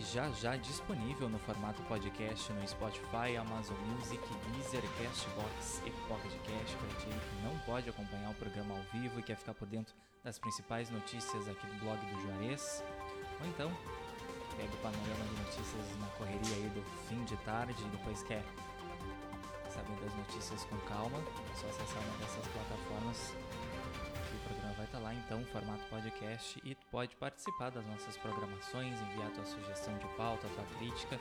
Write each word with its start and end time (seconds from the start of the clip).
Já 0.00 0.30
já 0.30 0.56
disponível 0.56 1.28
no 1.28 1.38
formato 1.40 1.82
podcast 1.82 2.52
no 2.52 2.66
Spotify, 2.66 3.36
Amazon 3.36 3.76
Music, 3.78 4.22
Deezer, 4.52 4.82
Castbox 4.96 5.82
e 5.84 5.90
Pocket 6.08 6.32
Cast 6.44 6.76
para 6.76 7.00
que 7.00 7.42
não 7.42 7.58
pode 7.66 7.90
acompanhar 7.90 8.30
o 8.30 8.34
programa 8.34 8.76
ao 8.76 8.82
vivo 8.92 9.18
e 9.18 9.22
quer 9.22 9.36
ficar 9.36 9.54
por 9.54 9.66
dentro 9.66 9.94
das 10.22 10.38
principais 10.38 10.88
notícias 10.90 11.48
aqui 11.48 11.66
do 11.66 11.80
blog 11.80 11.98
do 11.98 12.22
Juarez. 12.22 12.82
Ou 13.40 13.46
então 13.48 13.70
pega 14.56 14.72
o 14.72 14.76
panorama 14.78 15.24
de 15.24 15.42
notícias 15.42 15.98
na 16.00 16.06
correria 16.16 16.56
aí 16.56 16.70
do 16.70 16.82
fim 17.08 17.24
de 17.24 17.36
tarde 17.38 17.82
e 17.82 17.88
depois 17.88 18.22
quer 18.22 18.44
saber 19.68 19.94
das 20.00 20.14
notícias 20.14 20.64
com 20.64 20.76
calma, 20.88 21.18
é 21.18 21.56
só 21.56 21.66
acessar 21.66 22.02
uma 22.02 22.18
dessas 22.18 22.46
plataformas 22.46 23.34
programa 24.48 24.74
vai 24.74 24.84
estar 24.86 24.98
lá 24.98 25.14
então, 25.14 25.44
formato 25.46 25.82
podcast 25.90 26.60
e 26.64 26.74
tu 26.74 26.86
pode 26.90 27.14
participar 27.16 27.70
das 27.70 27.84
nossas 27.86 28.16
programações, 28.16 28.98
enviar 29.00 29.30
tua 29.32 29.44
sugestão 29.44 29.98
de 29.98 30.06
pauta, 30.16 30.48
tua 30.48 30.64
crítica 30.78 31.20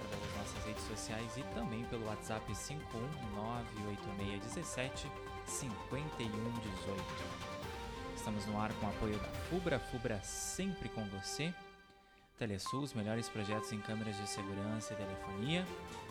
através 0.00 0.22
das 0.22 0.36
nossas 0.38 0.64
redes 0.64 0.82
sociais 0.84 1.36
e 1.36 1.42
também 1.54 1.84
pelo 1.84 2.06
WhatsApp 2.06 2.50
5198617 2.50 5.10
5118. 5.46 7.04
Estamos 8.16 8.46
no 8.46 8.58
ar 8.58 8.72
com 8.74 8.86
o 8.86 8.88
apoio 8.88 9.18
da 9.18 9.28
Fubra, 9.50 9.78
Fubra 9.78 10.18
sempre 10.22 10.88
com 10.88 11.04
você. 11.10 11.52
Telesul, 12.38 12.80
os 12.82 12.94
melhores 12.94 13.28
projetos 13.28 13.70
em 13.72 13.80
câmeras 13.80 14.16
de 14.16 14.26
segurança 14.26 14.94
e 14.94 14.96
telefonia. 14.96 15.66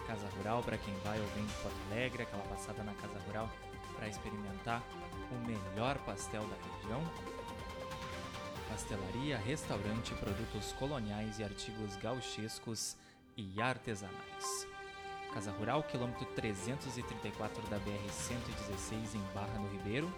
Casa 0.06 0.30
Rural 0.38 0.62
para 0.62 0.78
quem 0.78 0.94
vai 1.00 1.20
ou 1.20 1.26
vem 1.28 1.46
de 1.46 1.54
Porto 1.54 1.76
Alegre, 1.92 2.24
aquela 2.24 2.44
passada 2.44 2.84
na 2.84 2.94
Casa 2.94 3.18
Rural 3.26 3.50
para 3.96 4.08
experimentar 4.08 4.84
o 5.32 5.36
melhor 5.46 5.98
pastel 6.00 6.44
da 6.44 6.56
região. 6.78 7.02
Pastelaria, 8.70 9.38
restaurante, 9.38 10.14
produtos 10.16 10.74
coloniais 10.74 11.40
e 11.40 11.44
artigos 11.44 11.96
gauchescos 11.98 12.98
e 13.38 13.62
artesanais. 13.62 14.68
Casa 15.34 15.52
Rural, 15.52 15.84
quilômetro 15.84 16.26
334 16.36 17.68
da 17.70 17.80
BR-116 17.80 19.16
em 19.16 19.34
Barra 19.34 19.58
do 19.58 19.68
Ribeiro. 19.70 20.12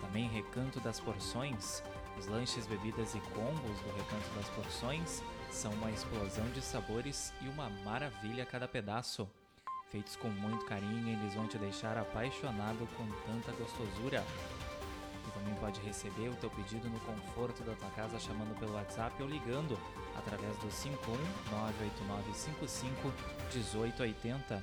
Também 0.00 0.28
Recanto 0.28 0.78
das 0.80 1.00
Porções, 1.00 1.82
os 2.18 2.26
lanches, 2.26 2.66
bebidas 2.66 3.14
e 3.14 3.20
combos 3.20 3.80
do 3.80 3.96
Recanto 3.96 4.28
das 4.34 4.48
Porções 4.50 5.22
são 5.50 5.72
uma 5.74 5.90
explosão 5.90 6.48
de 6.50 6.60
sabores 6.60 7.32
e 7.40 7.48
uma 7.48 7.70
maravilha 7.84 8.42
a 8.42 8.46
cada 8.46 8.66
pedaço. 8.66 9.28
Feitos 9.90 10.16
com 10.16 10.28
muito 10.28 10.66
carinho, 10.66 11.08
eles 11.08 11.34
vão 11.34 11.46
te 11.48 11.56
deixar 11.56 11.96
apaixonado 11.96 12.86
com 12.94 13.06
tanta 13.26 13.52
gostosura. 13.52 14.22
E 15.26 15.30
também 15.30 15.54
pode 15.54 15.80
receber 15.80 16.28
o 16.28 16.36
teu 16.36 16.50
pedido 16.50 16.90
no 16.90 17.00
conforto 17.00 17.62
da 17.62 17.74
tua 17.74 17.88
casa 17.90 18.18
chamando 18.18 18.54
pelo 18.58 18.74
WhatsApp 18.74 19.22
ou 19.22 19.28
ligando 19.28 19.78
através 20.14 20.54
do 20.58 20.68
51989551880. 23.54 24.62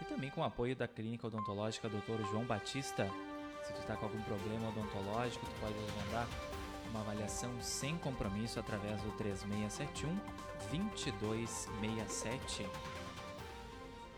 E 0.00 0.04
também 0.06 0.30
com 0.30 0.40
o 0.40 0.44
apoio 0.44 0.74
da 0.74 0.88
Clínica 0.88 1.26
Odontológica 1.26 1.88
Dr. 1.88 2.22
João 2.30 2.44
Batista. 2.44 3.10
Se 3.62 3.74
tu 3.74 3.80
está 3.80 3.94
com 3.96 4.06
algum 4.06 4.22
problema 4.22 4.68
odontológico, 4.68 5.44
tu 5.44 5.52
pode 5.60 5.74
agendar 5.74 6.26
uma 6.90 7.00
avaliação 7.00 7.50
sem 7.60 7.98
compromisso 7.98 8.58
através 8.58 9.02
do 9.02 9.10
3671 9.12 10.18
2267. 10.70 12.66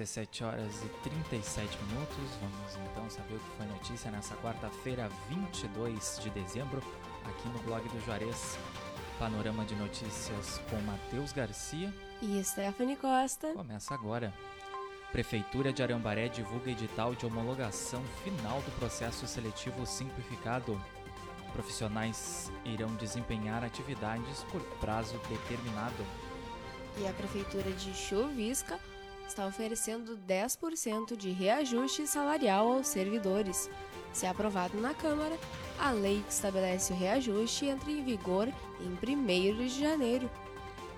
17 0.00 0.44
horas 0.44 0.82
e 0.82 0.88
37 1.10 1.78
minutos. 1.84 2.16
Vamos 2.40 2.90
então 2.90 3.10
saber 3.10 3.34
o 3.34 3.38
que 3.38 3.56
foi 3.58 3.66
notícia 3.66 4.10
nessa 4.10 4.34
quarta-feira, 4.36 5.10
22 5.28 6.20
de 6.22 6.30
dezembro, 6.30 6.82
aqui 7.26 7.48
no 7.50 7.58
blog 7.64 7.86
do 7.86 8.00
Juarez. 8.06 8.58
Panorama 9.18 9.62
de 9.66 9.74
notícias 9.74 10.58
com 10.70 10.80
Matheus 10.80 11.32
Garcia 11.32 11.92
e 12.22 12.42
Stephanie 12.42 12.96
Costa. 12.96 13.52
Começa 13.52 13.92
agora. 13.92 14.32
Prefeitura 15.12 15.70
de 15.70 15.82
Arambaré 15.82 16.28
divulga 16.28 16.70
edital 16.70 17.14
de 17.14 17.26
homologação 17.26 18.02
final 18.24 18.62
do 18.62 18.70
processo 18.78 19.26
seletivo 19.26 19.84
simplificado. 19.84 20.80
Profissionais 21.52 22.50
irão 22.64 22.94
desempenhar 22.94 23.62
atividades 23.62 24.44
por 24.44 24.62
prazo 24.78 25.20
determinado. 25.28 26.06
E 26.96 27.06
a 27.06 27.12
Prefeitura 27.12 27.70
de 27.72 27.92
Chuvisca 27.94 28.80
está 29.30 29.46
oferecendo 29.46 30.18
10% 30.26 31.16
de 31.16 31.30
reajuste 31.30 32.06
salarial 32.06 32.72
aos 32.72 32.88
servidores. 32.88 33.70
Se 34.12 34.26
aprovado 34.26 34.76
na 34.80 34.92
Câmara, 34.92 35.38
a 35.78 35.92
lei 35.92 36.20
que 36.26 36.32
estabelece 36.32 36.92
o 36.92 36.96
reajuste 36.96 37.66
entra 37.66 37.90
em 37.90 38.02
vigor 38.02 38.48
em 38.80 38.90
1 38.90 39.56
de 39.56 39.68
janeiro. 39.68 40.28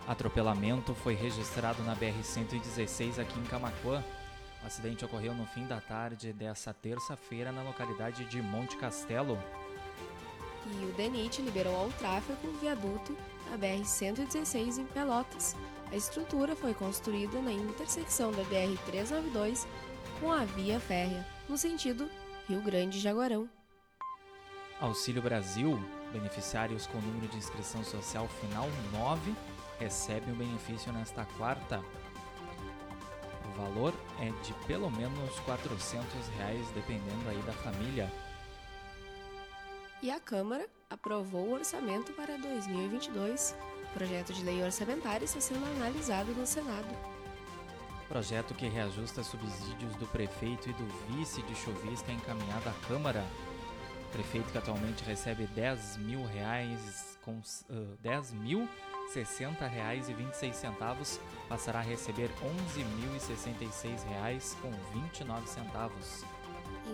Atropelamento 0.08 0.94
foi 0.94 1.14
registrado 1.14 1.82
na 1.82 1.94
BR-116 1.94 3.18
aqui 3.20 3.38
em 3.38 3.44
Camacuã. 3.44 4.02
O 4.62 4.66
acidente 4.66 5.04
ocorreu 5.04 5.34
no 5.34 5.46
fim 5.46 5.66
da 5.66 5.80
tarde 5.80 6.32
dessa 6.32 6.72
terça-feira 6.72 7.52
na 7.52 7.62
localidade 7.62 8.24
de 8.24 8.40
Monte 8.40 8.76
Castelo. 8.78 9.38
E 10.66 10.84
o 10.86 10.92
DENIT 10.94 11.42
liberou 11.42 11.76
ao 11.76 11.90
tráfego 11.90 12.48
o 12.48 12.52
viaduto 12.52 13.14
na 13.52 13.58
BR-116 13.58 14.78
em 14.78 14.86
Pelotas. 14.86 15.54
A 15.90 15.96
estrutura 15.96 16.56
foi 16.56 16.72
construída 16.72 17.40
na 17.42 17.52
intersecção 17.52 18.32
da 18.32 18.42
BR-392 18.44 19.66
com 20.20 20.32
a 20.32 20.44
via 20.44 20.80
férrea, 20.80 21.26
no 21.48 21.58
sentido 21.58 22.08
Rio 22.48 22.62
Grande 22.62 22.98
Jaguarão. 22.98 23.48
Auxílio 24.80 25.20
Brasil, 25.20 25.78
beneficiários 26.12 26.86
com 26.86 26.98
número 26.98 27.28
de 27.28 27.36
inscrição 27.36 27.84
social 27.84 28.26
final 28.26 28.68
9 28.92 29.34
recebem 29.78 30.32
o 30.32 30.36
benefício 30.36 30.90
nesta 30.92 31.26
quarta. 31.36 31.84
O 33.44 33.60
valor 33.60 33.92
é 34.18 34.30
de 34.44 34.54
pelo 34.66 34.90
menos 34.90 35.38
400 35.40 36.06
reais, 36.38 36.66
dependendo 36.74 37.28
aí 37.28 37.38
da 37.42 37.52
família. 37.52 38.10
E 40.02 40.10
a 40.10 40.18
Câmara 40.18 40.68
aprovou 40.90 41.46
o 41.46 41.52
orçamento 41.52 42.12
para 42.14 42.36
2022. 42.36 43.54
O 43.84 43.92
projeto 43.94 44.32
de 44.32 44.42
lei 44.42 44.60
orçamentária 44.60 45.24
está 45.24 45.40
sendo 45.40 45.64
analisado 45.76 46.32
no 46.32 46.44
Senado. 46.44 46.88
Projeto 48.08 48.52
que 48.52 48.66
reajusta 48.66 49.22
subsídios 49.22 49.94
do 49.94 50.06
prefeito 50.08 50.68
e 50.68 50.72
do 50.72 50.84
vice 51.06 51.40
de 51.42 51.54
Chuvisca 51.54 52.10
encaminhado 52.10 52.68
à 52.68 52.72
Câmara. 52.88 53.24
O 54.08 54.12
prefeito 54.12 54.50
que 54.50 54.58
atualmente 54.58 55.04
recebe 55.04 55.46
10 55.46 55.98
mil 55.98 56.26
reais 56.26 57.16
com 57.22 57.38
uh, 57.38 57.96
10 58.00 58.32
mil 58.32 58.68
60 59.12 59.66
reais 59.68 60.08
e 60.08 60.14
26 60.14 60.56
centavos 60.56 61.20
passará 61.48 61.78
a 61.78 61.82
receber 61.82 62.28
11.066 62.76 64.04
reais 64.08 64.56
com 64.60 64.72
29 64.98 65.46
centavos. 65.46 66.24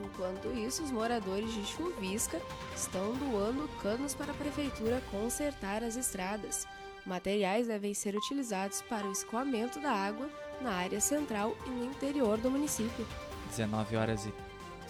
Enquanto 0.05 0.49
isso, 0.57 0.83
os 0.83 0.91
moradores 0.91 1.53
de 1.53 1.65
Chuvisca 1.65 2.41
estão 2.75 3.15
doando 3.15 3.69
canos 3.83 4.15
para 4.15 4.33
a 4.33 4.35
prefeitura 4.35 5.03
consertar 5.11 5.83
as 5.83 5.97
estradas. 5.97 6.67
Materiais 7.05 7.67
devem 7.67 7.95
ser 7.95 8.15
utilizados 8.15 8.83
para 8.83 9.07
o 9.07 9.13
escoamento 9.13 9.81
da 9.81 9.91
água 9.91 10.29
na 10.61 10.73
área 10.73 11.01
central 11.01 11.57
e 11.67 11.71
no 11.71 11.85
interior 11.85 12.39
do 12.39 12.51
município. 12.51 13.07
19 13.49 13.97
horas 13.97 14.27
e 14.27 14.35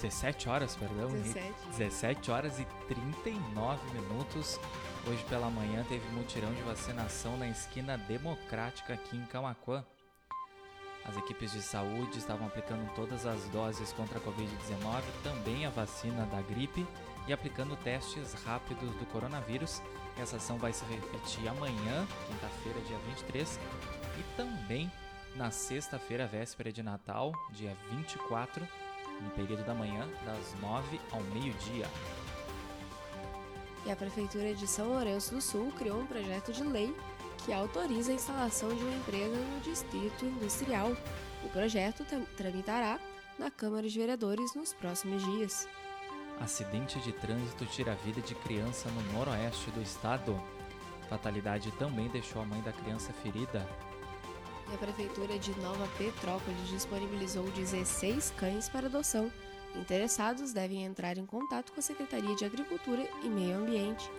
17 0.01 0.49
horas, 0.49 0.77
perdão, 0.77 1.11
17. 1.11 1.53
17 1.77 2.31
horas 2.31 2.59
e 2.59 2.67
39 2.87 3.81
minutos. 3.93 4.59
Hoje 5.07 5.25
pela 5.25 5.51
manhã 5.51 5.85
teve 5.89 6.07
mutirão 6.11 6.53
de 6.55 6.63
vacinação 6.63 7.37
na 7.37 7.49
esquina 7.49 7.97
democrática 7.97 8.95
aqui 8.95 9.17
em 9.17 9.25
Camacuã. 9.27 9.85
As 11.09 11.17
equipes 11.17 11.53
de 11.53 11.63
saúde 11.63 12.19
estavam 12.19 12.47
aplicando 12.47 12.87
todas 12.95 13.25
as 13.25 13.49
doses 13.49 13.95
contra 13.95 14.19
a 14.19 14.21
Covid-19, 14.21 15.03
também 15.25 15.65
a 15.65 15.71
vacina 15.71 16.27
da 16.27 16.43
gripe 16.43 16.87
e 17.27 17.33
aplicando 17.33 17.77
testes 17.77 18.35
rápidos 18.45 18.95
do 18.97 19.07
coronavírus. 19.07 19.81
Essa 20.19 20.37
ação 20.37 20.59
vai 20.59 20.73
se 20.73 20.85
repetir 20.85 21.49
amanhã, 21.49 22.07
quinta-feira, 22.27 22.81
dia 22.81 22.99
23, 23.07 23.59
e 24.19 24.37
também 24.37 24.93
na 25.35 25.51
sexta-feira, 25.51 26.27
véspera 26.27 26.71
de 26.71 26.83
Natal, 26.83 27.33
dia 27.53 27.75
24, 27.91 28.69
no 29.23 29.31
período 29.31 29.65
da 29.65 29.75
manhã, 29.75 30.07
das 30.27 30.55
9 30.61 31.01
ao 31.11 31.23
meio-dia. 31.23 31.87
E 33.87 33.91
a 33.91 33.97
Prefeitura 33.97 34.55
de 34.55 34.67
São 34.67 34.89
Lourenço 34.89 35.35
do 35.35 35.41
Sul 35.41 35.73
criou 35.79 36.01
um 36.01 36.07
projeto 36.07 36.53
de 36.53 36.63
lei 36.63 36.95
que 37.49 37.53
autoriza 37.55 38.13
a 38.13 38.15
instalação 38.15 38.69
de 38.69 38.85
uma 38.85 38.95
empresa 38.95 39.35
no 39.35 39.61
Distrito 39.61 40.27
Industrial. 40.27 40.95
O 41.43 41.49
projeto 41.49 42.05
tramitará 42.37 43.01
na 43.39 43.51
Câmara 43.51 43.89
de 43.89 43.99
Vereadores 43.99 44.55
nos 44.55 44.75
próximos 44.75 45.25
dias. 45.25 45.67
Acidente 46.39 47.01
de 47.01 47.11
trânsito 47.11 47.65
tira 47.65 47.93
a 47.93 47.95
vida 47.95 48.21
de 48.21 48.35
criança 48.35 48.91
no 48.91 49.13
noroeste 49.15 49.71
do 49.71 49.81
estado. 49.81 50.39
Fatalidade 51.09 51.73
também 51.79 52.07
deixou 52.09 52.43
a 52.43 52.45
mãe 52.45 52.61
da 52.61 52.71
criança 52.71 53.15
ferida. 53.15 53.67
E 54.71 54.75
a 54.75 54.77
Prefeitura 54.77 55.39
de 55.39 55.59
Nova 55.59 55.89
Petrópolis 55.97 56.69
disponibilizou 56.69 57.45
16 57.53 58.31
cães 58.37 58.69
para 58.69 58.89
adoção. 58.89 59.33
Interessados 59.75 60.53
devem 60.53 60.85
entrar 60.85 61.17
em 61.17 61.25
contato 61.25 61.73
com 61.73 61.81
a 61.81 61.83
Secretaria 61.83 62.37
de 62.37 62.45
Agricultura 62.45 63.09
e 63.23 63.27
Meio 63.27 63.57
Ambiente. 63.57 64.11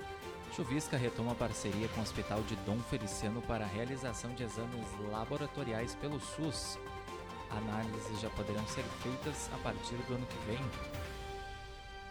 Chuvisca 0.54 0.98
retoma 0.98 1.36
parceria 1.36 1.88
com 1.90 2.00
o 2.00 2.04
Hospital 2.04 2.42
de 2.42 2.56
Dom 2.58 2.80
Feliciano 2.80 3.42
para 3.42 3.66
a 3.66 3.68
realização 3.68 4.34
de 4.34 4.44
exames 4.44 4.88
laboratoriais 5.12 5.96
pelo 5.96 6.20
SUS. 6.20 6.78
Análises 7.50 8.20
já 8.20 8.30
poderão 8.32 8.66
ser 8.68 8.84
feitas 9.02 9.50
a 9.54 9.58
partir 9.58 9.96
do 10.08 10.16
ano 10.16 10.26
que 10.26 10.46
vem. 10.46 10.60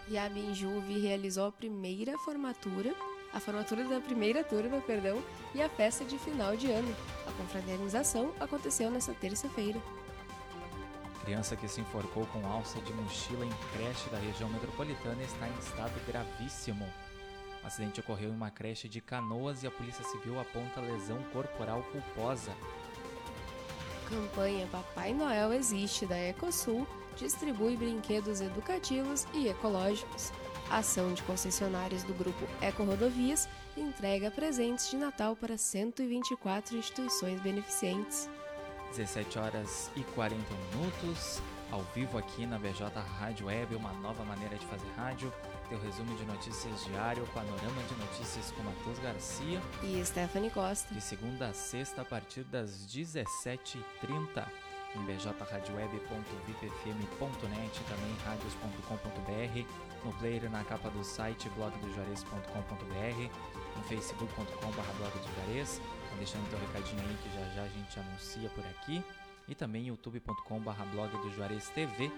E 0.09 0.17
a 0.17 0.29
Minjuve 0.31 0.99
realizou 0.99 1.47
a 1.47 1.53
primeira 1.53 2.17
formatura, 2.19 2.95
a 3.33 3.41
formatura 3.41 3.85
da 3.85 4.01
primeira 4.01 4.43
turma, 4.43 4.81
perdão, 4.81 5.23
e 5.55 5.61
a 5.61 5.69
festa 5.69 6.05
de 6.05 6.19
final 6.19 6.57
de 6.57 6.71
ano. 6.71 6.97
A 7.27 7.33
confraternização 7.33 8.33
aconteceu 8.41 8.91
nesta 8.91 9.13
terça-feira. 9.15 9.81
Criança 11.25 11.57
que 11.57 11.69
se 11.69 11.83
enforcou 11.83 12.27
com 12.27 12.47
alça 12.47 12.81
de 12.81 12.93
mochila 12.95 13.45
em 13.45 13.53
creche 13.77 14.09
da 14.09 14.19
região 14.19 14.49
metropolitana 14.49 15.23
está 15.23 15.47
em 15.47 15.59
estado 15.59 15.93
gravíssimo. 16.07 16.87
O 17.63 17.67
acidente 17.67 18.01
ocorreu 18.01 18.31
em 18.31 18.35
uma 18.35 18.51
creche 18.51 18.89
de 18.89 19.01
Canoas 19.01 19.63
e 19.63 19.67
a 19.67 19.71
Polícia 19.71 20.05
Civil 20.05 20.41
aponta 20.41 20.81
lesão 20.81 21.23
corporal 21.33 21.83
culposa. 21.93 22.53
Campanha 24.09 24.67
Papai 24.69 25.13
Noel 25.13 25.53
Existe 25.53 26.07
da 26.07 26.19
Ecosul 26.19 26.87
distribui 27.17 27.77
brinquedos 27.77 28.41
educativos 28.41 29.27
e 29.35 29.49
ecológicos. 29.49 30.33
A 30.71 30.79
ação 30.79 31.13
de 31.13 31.23
concessionários 31.23 32.03
do 32.05 32.15
grupo 32.15 32.47
Eco 32.61 32.85
Rodovias 32.85 33.49
entrega 33.77 34.31
presentes 34.31 34.91
de 34.91 34.97
Natal 34.97 35.35
para 35.35 35.57
124 35.57 36.77
instituições 36.77 37.41
beneficentes. 37.41 38.29
17 38.91 39.39
horas 39.39 39.91
e 39.97 40.03
40 40.03 40.43
minutos, 40.73 41.43
ao 41.71 41.83
vivo 41.95 42.19
aqui 42.19 42.47
na 42.47 42.59
BJ 42.59 42.89
Rádio 43.19 43.47
Web, 43.47 43.75
uma 43.75 43.93
nova 43.95 44.23
maneira 44.25 44.57
de 44.57 44.65
fazer 44.67 44.89
rádio. 44.97 45.33
Teu 45.69 45.81
resumo 45.81 46.15
de 46.17 46.25
notícias 46.25 46.85
diário, 46.87 47.27
panorama 47.35 47.83
de 47.89 47.95
notícias 47.97 48.53
com 48.53 48.63
Matheus 48.63 48.99
Garcia, 49.01 49.61
E 49.83 50.01
Stephanie 50.05 50.51
Costa. 50.51 50.95
de 50.95 51.01
segunda 51.01 51.49
a 51.49 51.53
sexta 51.53 52.03
a 52.03 52.05
partir 52.05 52.45
das 52.45 52.87
17h30 52.87 54.47
em 54.97 55.05
bjradioweb.vipfm.net, 55.05 57.81
também 57.89 58.17
radios.com.br, 58.25 59.65
no 60.05 60.13
player 60.15 60.51
na 60.51 60.65
capa 60.65 60.89
do 60.89 61.05
site 61.05 61.51
blogdojuarez.com.br, 61.51 63.21
em 63.21 63.83
facebook.com.br 63.89 64.93
blog 64.97 65.13
do 65.13 65.29
Juarez, 65.35 65.79
Tá 66.09 66.15
deixando 66.17 66.49
teu 66.49 66.59
recadinho 66.59 67.03
aí 67.03 67.17
que 67.23 67.29
já 67.35 67.45
já 67.55 67.63
a 67.65 67.69
gente 67.69 68.01
anuncia 68.01 68.49
por 68.51 68.65
aqui, 68.65 69.05
e 69.49 69.55
também 69.55 69.87
youtube.com.br 69.87 70.83
blog 70.93 71.11
do 71.19 71.31
Juarez 71.33 71.69
TV, 71.71 72.11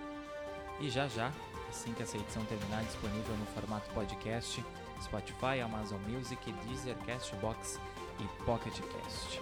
e 0.80 0.88
já 0.88 1.06
já, 1.08 1.32
assim 1.68 1.92
que 1.92 2.02
essa 2.02 2.16
edição 2.16 2.44
terminar, 2.46 2.82
disponível 2.84 3.36
no 3.36 3.46
formato 3.46 3.88
podcast, 3.90 4.64
Spotify, 5.02 5.60
Amazon 5.62 6.00
Music, 6.08 6.52
Deezer, 6.64 6.96
Castbox 7.06 7.80
e 8.18 8.44
Pocket 8.44 8.74
Cast. 8.80 9.40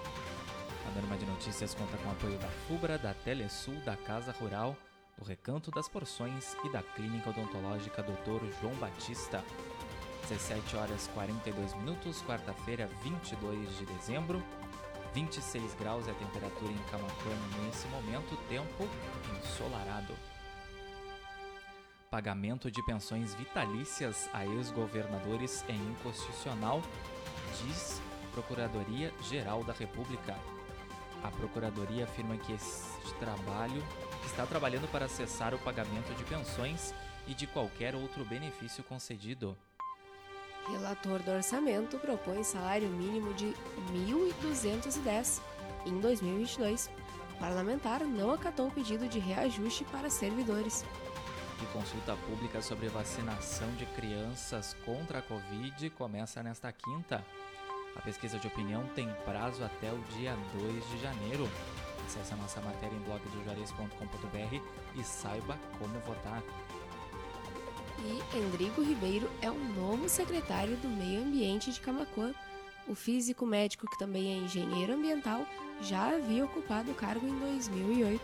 A 0.88 1.00
Norma 1.00 1.16
de 1.16 1.26
Notícias 1.26 1.74
conta 1.74 1.96
com 1.98 2.08
o 2.08 2.12
apoio 2.12 2.38
da 2.38 2.48
FUBRA, 2.48 2.98
da 2.98 3.12
Telesul, 3.14 3.74
da 3.84 3.96
Casa 3.96 4.32
Rural, 4.32 4.76
do 5.18 5.24
Recanto 5.24 5.70
das 5.70 5.88
Porções 5.88 6.56
e 6.64 6.68
da 6.70 6.82
Clínica 6.82 7.30
Odontológica 7.30 8.02
Dr. 8.02 8.44
João 8.60 8.74
Batista. 8.76 9.44
17 10.28 10.76
horas 10.76 11.08
42 11.14 11.74
minutos, 11.74 12.22
quarta-feira, 12.22 12.88
22 13.02 13.78
de 13.78 13.86
dezembro. 13.86 14.42
26 15.14 15.74
graus 15.74 16.06
é 16.06 16.10
a 16.10 16.14
temperatura 16.14 16.72
em 16.72 16.90
Camacuã 16.90 17.34
nesse 17.64 17.86
momento, 17.88 18.36
tempo 18.48 18.88
ensolarado. 19.38 20.14
Pagamento 22.10 22.70
de 22.70 22.82
pensões 22.84 23.34
vitalícias 23.34 24.28
a 24.32 24.46
ex-governadores 24.46 25.64
é 25.68 25.72
inconstitucional, 25.72 26.82
diz 27.62 28.00
Procuradoria 28.32 29.12
Geral 29.22 29.64
da 29.64 29.72
República. 29.72 30.36
A 31.22 31.30
Procuradoria 31.30 32.04
afirma 32.04 32.36
que 32.36 32.52
este 32.52 33.14
trabalho 33.18 33.82
está 34.24 34.46
trabalhando 34.46 34.90
para 34.90 35.08
cessar 35.08 35.52
o 35.52 35.58
pagamento 35.58 36.14
de 36.14 36.24
pensões 36.24 36.94
e 37.26 37.34
de 37.34 37.46
qualquer 37.46 37.94
outro 37.94 38.24
benefício 38.24 38.84
concedido. 38.84 39.56
Relator 40.70 41.22
do 41.22 41.30
orçamento 41.30 41.98
propõe 41.98 42.42
salário 42.44 42.88
mínimo 42.88 43.32
de 43.34 43.54
1.210 43.92 45.40
em 45.86 45.98
2022. 45.98 46.90
O 47.34 47.38
parlamentar 47.38 48.04
não 48.04 48.32
acatou 48.32 48.68
o 48.68 48.70
pedido 48.70 49.08
de 49.08 49.18
reajuste 49.18 49.84
para 49.84 50.10
servidores. 50.10 50.84
E 51.62 51.66
consulta 51.72 52.16
pública 52.26 52.60
sobre 52.60 52.88
vacinação 52.88 53.68
de 53.72 53.86
crianças 53.86 54.76
contra 54.84 55.18
a 55.18 55.22
Covid 55.22 55.90
começa 55.90 56.42
nesta 56.42 56.70
quinta. 56.70 57.24
A 57.96 58.00
pesquisa 58.02 58.38
de 58.38 58.46
opinião 58.46 58.86
tem 58.94 59.08
prazo 59.24 59.64
até 59.64 59.90
o 59.90 59.98
dia 60.16 60.36
2 60.54 60.90
de 60.90 60.98
janeiro. 61.00 61.48
Acesse 62.06 62.32
a 62.32 62.36
nossa 62.36 62.60
matéria 62.60 62.94
em 62.94 63.00
blogdojuarez.com.br 63.00 64.62
e 64.94 65.04
saiba 65.04 65.58
como 65.78 65.98
votar. 66.00 66.42
E 68.04 68.38
Endrigo 68.38 68.82
Ribeiro 68.82 69.28
é 69.42 69.50
o 69.50 69.58
novo 69.58 70.08
secretário 70.08 70.76
do 70.76 70.88
Meio 70.88 71.22
Ambiente 71.22 71.72
de 71.72 71.80
Camacuã. 71.80 72.32
O 72.86 72.94
físico 72.94 73.44
médico, 73.44 73.88
que 73.88 73.98
também 73.98 74.32
é 74.32 74.36
engenheiro 74.36 74.94
ambiental, 74.94 75.44
já 75.82 76.14
havia 76.14 76.44
ocupado 76.44 76.90
o 76.90 76.94
cargo 76.94 77.26
em 77.26 77.38
2008. 77.38 78.22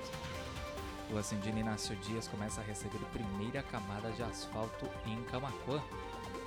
O 1.12 1.18
Ascendino 1.18 1.58
Inácio 1.58 1.94
Dias 1.96 2.26
começa 2.28 2.60
a 2.60 2.64
receber 2.64 2.98
primeira 3.12 3.62
camada 3.62 4.10
de 4.12 4.22
asfalto 4.22 4.88
em 5.06 5.22
Camacuã. 5.24 5.82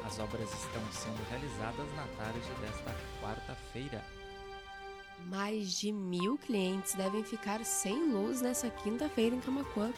As 0.06 0.20
obras 0.20 0.50
estão 0.52 0.82
sendo 0.92 1.22
realizadas 1.30 1.94
na 1.96 2.08
tarde 2.18 2.50
desta 2.62 2.96
quarta-feira. 3.22 4.04
Mais 5.26 5.74
de 5.74 5.92
mil 5.92 6.38
clientes 6.38 6.94
devem 6.94 7.24
ficar 7.24 7.64
sem 7.66 8.12
luz 8.12 8.42
nessa 8.42 8.70
quinta-feira 8.70 9.36
em 9.36 9.42
Camacuã. 9.42 9.92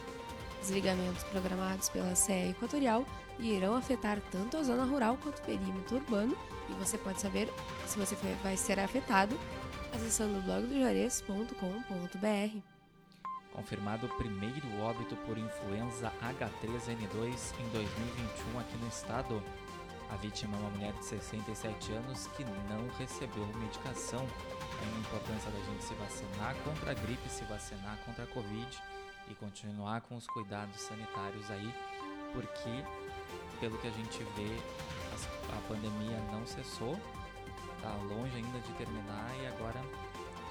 Desligamentos 0.61 1.23
programados 1.23 1.89
pela 1.89 2.15
CE 2.15 2.49
Equatorial 2.49 3.05
irão 3.39 3.75
afetar 3.75 4.19
tanto 4.31 4.57
a 4.57 4.63
zona 4.63 4.83
rural 4.83 5.17
quanto 5.23 5.39
o 5.39 5.43
perímetro 5.43 5.97
urbano 5.97 6.37
e 6.69 6.73
você 6.73 6.97
pode 6.97 7.21
saber 7.21 7.49
se 7.87 7.97
você 7.97 8.15
vai 8.43 8.57
ser 8.57 8.79
afetado 8.79 9.39
acessando 9.93 10.41
blogdojuarez.com.br. 10.41 12.59
Confirmado 13.53 14.05
o 14.05 14.17
primeiro 14.17 14.81
óbito 14.81 15.15
por 15.17 15.37
influenza 15.37 16.11
H3N2 16.21 17.53
em 17.59 17.69
2021 17.69 18.59
aqui 18.59 18.77
no 18.77 18.87
estado. 18.87 19.43
A 20.11 20.15
vítima 20.17 20.55
é 20.55 20.59
uma 20.59 20.69
mulher 20.71 20.93
de 20.93 21.05
67 21.05 21.93
anos 21.93 22.27
que 22.35 22.43
não 22.43 22.87
recebeu 22.97 23.45
medicação. 23.59 24.21
É 24.21 24.95
a 24.95 24.99
importância 24.99 25.51
da 25.51 25.59
gente 25.59 25.83
se 25.83 25.93
vacinar 25.95 26.55
contra 26.63 26.91
a 26.91 26.93
gripe, 26.93 27.29
se 27.29 27.43
vacinar 27.45 27.97
contra 28.05 28.23
a 28.23 28.27
Covid 28.27 28.67
e 29.29 29.35
continuar 29.35 30.01
com 30.01 30.15
os 30.15 30.27
cuidados 30.27 30.79
sanitários 30.81 31.49
aí, 31.51 31.73
porque, 32.33 32.83
pelo 33.59 33.77
que 33.77 33.87
a 33.87 33.91
gente 33.91 34.23
vê, 34.35 34.57
a 35.55 35.67
pandemia 35.67 36.17
não 36.31 36.45
cessou, 36.45 36.99
está 37.75 37.93
longe 37.95 38.35
ainda 38.35 38.59
de 38.59 38.73
terminar 38.73 39.31
e 39.41 39.47
agora 39.47 39.79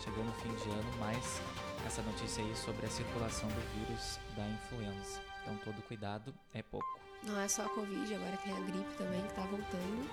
chegando 0.03 0.29
o 0.29 0.41
fim 0.41 0.55
de 0.55 0.71
ano, 0.71 0.99
mais 0.99 1.41
essa 1.87 2.03
notícia 2.03 2.43
aí 2.43 2.55
sobre 2.57 2.87
a 2.87 2.91
circulação 2.91 3.49
do 3.49 3.61
vírus 3.79 4.19
da 4.37 4.47
influenza. 4.47 5.21
Então 5.43 5.57
todo 5.65 5.83
cuidado 5.83 6.35
é 6.55 6.63
pouco. 6.63 6.87
Não 7.23 7.39
é 7.41 7.49
só 7.49 7.65
a 7.65 7.69
Covid, 7.69 8.15
agora 8.15 8.37
tem 8.39 8.57
a 8.57 8.61
gripe 8.61 8.95
também 8.97 9.21
que 9.23 9.29
está 9.29 9.43
voltando 9.43 10.11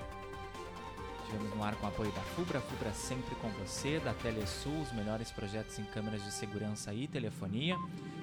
Estivemos 1.24 1.56
no 1.56 1.63
ar 1.63 1.75
com 1.75 1.86
o 1.86 1.89
apoio 1.89 2.12
da 2.12 2.22
FUBRA, 2.22 2.60
FUBRA 2.60 2.91
sempre 2.94 3.36
com 3.36 3.50
você, 3.51 4.00
da 4.00 4.13
Telesul, 4.13 4.82
os 4.82 4.91
melhores 4.91 5.32
projetos 5.32 5.80
em 5.80 5.86
câmeras 5.86 6.24
de 6.24 6.32
segurança 6.32 6.94
e 6.94 7.08
telefonia. 7.08 7.77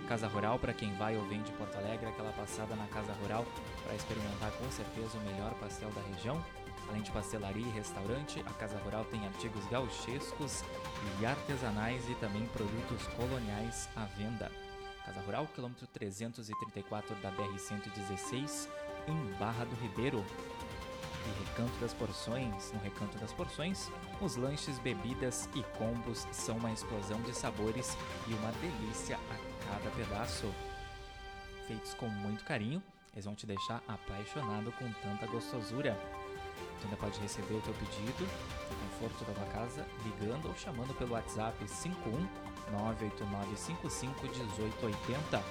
Casa 0.07 0.29
Rural, 0.29 0.59
para 0.59 0.75
quem 0.75 0.93
vai 0.95 1.17
ou 1.17 1.27
vem 1.27 1.43
de 1.43 1.53
Porto 1.53 1.77
Alegre, 1.77 2.07
aquela 2.07 2.33
passada 2.33 2.75
na 2.77 2.87
Casa 2.89 3.13
Rural 3.23 3.47
para 3.83 3.95
experimentar 3.95 4.51
com 4.53 4.71
certeza 4.71 5.17
o 5.17 5.21
melhor 5.23 5.55
pastel 5.55 5.91
da 5.91 6.03
região. 6.03 6.43
Além 6.89 7.03
de 7.03 7.11
pastelaria 7.11 7.67
e 7.67 7.71
restaurante, 7.71 8.41
a 8.41 8.53
Casa 8.55 8.79
Rural 8.79 9.05
tem 9.05 9.27
artigos 9.27 9.65
gauchescos 9.67 10.65
e 11.21 11.27
artesanais 11.27 12.09
e 12.09 12.15
também 12.15 12.47
produtos 12.47 13.07
coloniais 13.09 13.89
à 13.95 14.05
venda. 14.07 14.51
Casa 15.05 15.21
Rural, 15.21 15.47
quilômetro 15.55 15.87
334 15.87 17.15
da 17.17 17.31
BR-116, 17.33 18.69
em 19.07 19.39
Barra 19.39 19.65
do 19.65 19.75
Ribeiro. 19.77 20.25
e 21.27 21.45
Recanto 21.45 21.79
das 21.79 21.93
Porções. 21.93 22.73
No 22.73 22.81
Recanto 22.81 23.19
das 23.19 23.33
Porções, 23.33 23.91
os 24.21 24.37
lanches, 24.37 24.79
bebidas 24.79 25.49
e 25.55 25.63
combos 25.77 26.27
são 26.33 26.57
uma 26.57 26.73
explosão 26.73 27.21
de 27.23 27.35
sabores 27.35 27.97
e 28.27 28.35
uma 28.35 28.53
delícia 28.53 29.17
a 29.17 29.67
cada 29.67 29.91
pedaço. 29.91 30.53
Feitos 31.67 31.93
com 31.95 32.09
muito 32.09 32.45
carinho, 32.45 32.83
eles 33.13 33.25
vão 33.25 33.35
te 33.35 33.47
deixar 33.47 33.83
apaixonado 33.87 34.73
com 34.73 34.91
tanta 35.03 35.27
gostosura. 35.27 35.99
Tu 36.81 36.85
ainda 36.85 36.97
pode 36.97 37.19
receber 37.21 37.55
o 37.55 37.61
teu 37.61 37.75
pedido 37.75 38.25
no 38.25 38.91
conforto 38.91 39.25
da 39.25 39.33
tua 39.33 39.47
casa 39.53 39.87
ligando 40.05 40.49
ou 40.49 40.57
chamando 40.57 40.95
pelo 40.95 41.13
WhatsApp 41.13 41.57
51 41.67 42.29
98955 42.73 44.23
1880. 44.23 45.43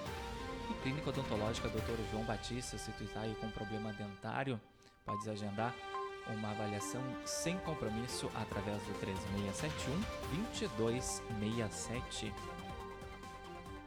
E 0.69 0.73
Clínica 0.81 1.09
Odontológica 1.09 1.69
Dr. 1.69 1.97
João 2.11 2.25
Batista, 2.25 2.77
se 2.77 2.91
tu 2.91 3.03
está 3.03 3.21
aí 3.21 3.35
com 3.39 3.49
problema 3.51 3.93
dentário, 3.93 4.59
podes 5.05 5.27
agendar 5.27 5.73
uma 6.29 6.51
avaliação 6.51 7.01
sem 7.25 7.57
compromisso 7.59 8.29
através 8.35 8.81
do 8.83 8.93
3671 8.99 9.99
2267. 10.29 12.33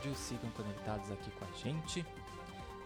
Rádio. 0.00 0.14
Sigam 0.14 0.50
conectados 0.52 1.10
aqui 1.10 1.30
com 1.32 1.44
a 1.44 1.52
gente. 1.52 2.04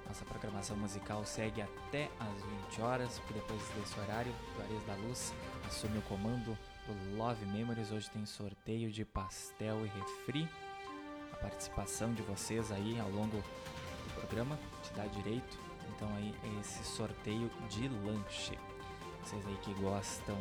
Nossa 0.06 0.24
programação 0.24 0.76
musical 0.76 1.24
segue 1.24 1.62
até 1.62 2.10
às 2.20 2.42
20 2.70 2.82
horas, 2.82 3.18
porque 3.20 3.34
depois 3.34 3.60
desse 3.70 3.98
horário, 4.00 4.32
Juarez 4.56 4.84
da 4.84 4.94
Luz 4.94 5.32
assume 5.66 5.98
o 5.98 6.02
comando 6.02 6.58
do 6.86 7.16
Love 7.16 7.46
Memories. 7.46 7.90
Hoje 7.90 8.10
tem 8.10 8.26
sorteio 8.26 8.90
de 8.90 9.04
pastel 9.04 9.86
e 9.86 9.88
refri. 9.88 10.48
A 11.32 11.36
participação 11.36 12.12
de 12.12 12.22
vocês 12.22 12.70
aí 12.70 12.98
ao 13.00 13.10
longo 13.10 13.36
do 13.36 14.14
programa 14.20 14.58
te 14.82 14.92
dá 14.92 15.06
direito. 15.06 15.58
Então 15.94 16.08
aí 16.16 16.34
é 16.42 16.60
esse 16.60 16.84
sorteio 16.84 17.50
de 17.70 17.88
lanche. 17.88 18.58
Vocês 19.22 19.46
aí 19.46 19.56
que 19.62 19.72
gostam 19.74 20.36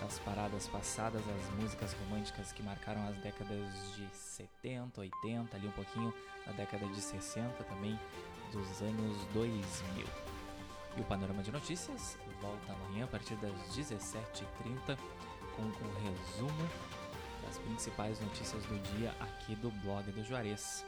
das 0.00 0.18
paradas 0.20 0.66
passadas, 0.68 1.22
as 1.28 1.54
músicas 1.60 1.92
românticas 1.94 2.52
que 2.52 2.62
marcaram 2.62 3.06
as 3.08 3.16
décadas 3.18 3.94
de 3.96 4.08
70, 4.12 5.00
80, 5.00 5.56
ali 5.56 5.66
um 5.66 5.72
pouquinho 5.72 6.14
da 6.46 6.52
década 6.52 6.86
de 6.86 7.00
60 7.00 7.64
também, 7.64 7.98
dos 8.52 8.82
anos 8.82 9.24
2000. 9.32 10.06
E 10.96 11.00
o 11.00 11.04
Panorama 11.04 11.42
de 11.42 11.52
Notícias 11.52 12.16
volta 12.40 12.72
amanhã 12.72 13.04
a 13.04 13.08
partir 13.08 13.36
das 13.36 13.52
17h30 13.76 14.98
com 15.54 15.62
o 15.62 15.94
resumo 16.02 16.68
das 17.44 17.58
principais 17.58 18.20
notícias 18.20 18.64
do 18.66 18.78
dia 18.96 19.14
aqui 19.20 19.54
do 19.56 19.70
blog 19.82 20.10
do 20.12 20.24
Juarez. 20.24 20.84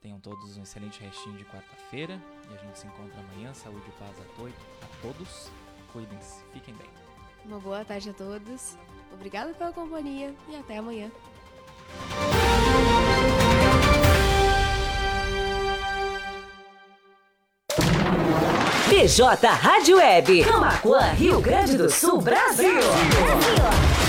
Tenham 0.00 0.20
todos 0.20 0.56
um 0.58 0.62
excelente 0.62 1.00
restinho 1.00 1.38
de 1.38 1.44
quarta-feira 1.44 2.20
e 2.50 2.54
a 2.54 2.58
gente 2.58 2.78
se 2.78 2.86
encontra 2.86 3.18
amanhã. 3.20 3.54
Saúde 3.54 3.88
e 3.88 3.92
paz 3.92 4.14
a, 4.20 4.24
to 4.34 4.52
a 4.82 5.00
todos. 5.00 5.50
Cuidem-se, 5.92 6.44
fiquem 6.52 6.74
bem. 6.74 7.13
Uma 7.44 7.58
boa 7.58 7.84
tarde 7.84 8.10
a 8.10 8.12
todos. 8.12 8.76
Obrigada 9.12 9.52
pela 9.54 9.72
companhia 9.72 10.34
e 10.48 10.56
até 10.56 10.78
amanhã. 10.78 11.10
PJ 18.88 19.46
Rádio 19.46 19.96
Web. 19.96 20.44
Camacuã, 20.44 21.12
Rio 21.12 21.40
Grande 21.40 21.76
do 21.76 21.90
Sul, 21.90 22.20
Brasil. 22.20 22.72
Brasil. 22.72 24.03